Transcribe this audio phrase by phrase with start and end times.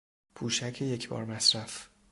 [0.35, 1.87] پوشک یکبار مصرف